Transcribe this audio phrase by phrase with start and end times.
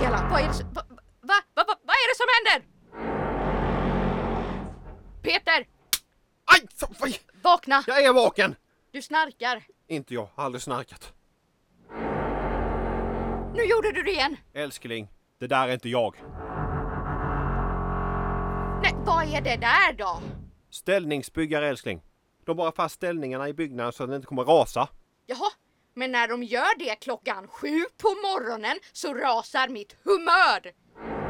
[0.00, 0.28] hela?
[0.30, 0.66] Vad är det som...
[0.74, 0.82] Va,
[1.20, 2.68] va, va, va, vad är det som händer?
[5.22, 5.66] Peter!
[6.44, 6.68] Aj!
[7.00, 7.84] Vad- Vakna!
[7.86, 8.54] jag är vaken!
[8.92, 9.64] Du snarkar.
[9.88, 11.12] Inte jag, aldrig snarkat.
[13.54, 14.36] Nu gjorde du det igen.
[14.52, 16.14] Älskling, det där är inte jag.
[18.82, 20.20] Nej, vad är det där då?
[20.70, 22.02] Ställningsbyggare älskling.
[22.46, 24.88] De bara fast ställningarna i byggnaden så att den inte kommer rasa.
[25.26, 25.50] Jaha,
[25.94, 30.72] men när de gör det klockan sju på morgonen så rasar mitt humör.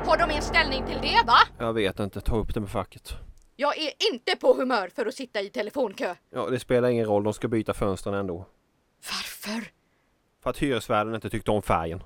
[0.06, 1.38] Har de en ställning till det va?
[1.58, 3.12] Jag vet inte, ta upp det med facket.
[3.56, 6.14] Jag är inte på humör för att sitta i telefonkö.
[6.30, 8.46] Ja, det spelar ingen roll, de ska byta fönstren ändå.
[9.10, 9.70] Varför?
[10.42, 12.02] För att hyresvärden inte tyckte om färgen.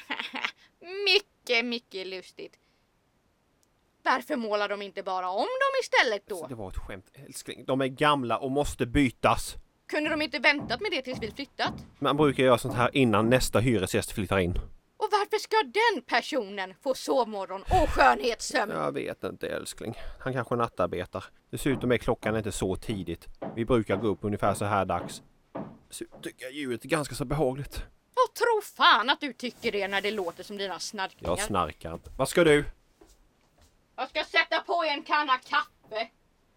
[1.04, 2.54] mycket, mycket lustigt.
[4.02, 6.46] Varför målar de inte bara om dem istället då?
[6.48, 7.64] det var ett skämt älskling.
[7.64, 9.56] De är gamla och måste bytas.
[9.90, 11.72] Kunde de inte väntat med det tills vi flyttat?
[11.98, 14.50] Man brukar göra sånt här innan nästa hyresgäst flyttar in.
[14.96, 18.72] Och varför ska den personen få sovmorgon och skönhetssömn?
[18.72, 19.94] Jag vet inte älskling.
[20.20, 21.24] Han kanske nattarbetar.
[21.50, 23.26] Dessutom är klockan inte så tidigt.
[23.56, 25.22] Vi brukar gå upp ungefär så här dags.
[25.90, 27.82] Så tycker jag ljudet är ganska så behagligt.
[28.14, 31.30] Jag tror fan att du tycker det när det låter som dina snarkningar.
[31.30, 32.10] Jag snarkar inte.
[32.18, 32.64] Vad ska du?
[33.96, 36.08] Jag ska sätta på en kanna kaffe.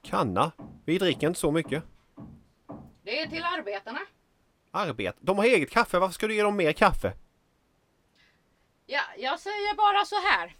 [0.02, 0.52] Kanna?
[0.86, 1.84] Vi dricker inte så mycket.
[3.04, 4.00] Det är till arbetarna.
[4.72, 5.18] Arbete?
[5.22, 6.00] De har eget kaffe.
[6.00, 7.14] Varför ska du ge dem mer kaffe?
[8.86, 10.56] Ja, jag säger bara så här.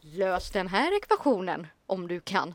[0.00, 2.54] Lös den här ekvationen om du kan.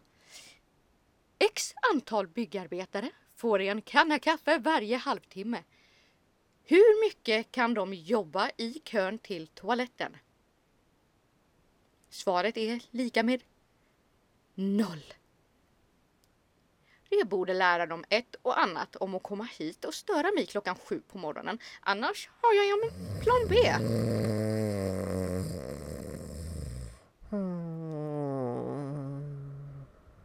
[1.40, 5.64] X antal byggarbetare får en kanna kaffe varje halvtimme.
[6.64, 10.18] Hur mycket kan de jobba i kön till toaletten?
[12.10, 13.44] Svaret är lika med
[14.56, 15.14] noll.
[17.20, 20.76] Det borde lära dem ett och annat om att komma hit och störa mig klockan
[20.76, 21.60] sju på morgonen.
[21.82, 23.56] Annars har jag ju en plan B.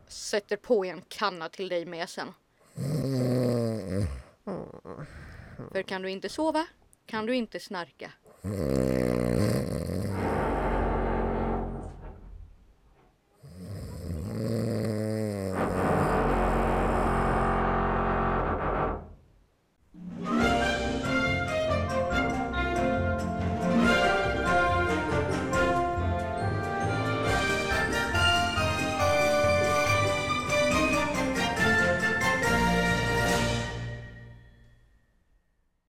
[0.08, 2.28] Sätter på en kanna till dig med sen.
[5.72, 6.66] För kan du inte sova
[7.06, 8.10] kan du inte snarka.